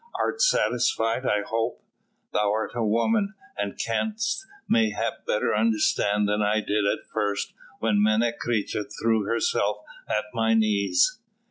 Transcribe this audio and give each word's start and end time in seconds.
Art 0.19 0.41
satisfied, 0.41 1.27
I 1.27 1.43
hope! 1.47 1.83
Thou 2.33 2.51
art 2.51 2.71
a 2.73 2.83
woman, 2.83 3.35
and 3.55 3.77
canst 3.77 4.47
mayhap 4.67 5.27
better 5.27 5.53
understand 5.55 6.27
than 6.27 6.41
I 6.41 6.59
did 6.59 6.87
at 6.87 7.05
first 7.13 7.53
when 7.81 8.01
Menecreta 8.01 8.85
threw 8.99 9.25
herself 9.25 9.83
at 10.09 10.25
my 10.33 10.55
knees." 10.55 11.19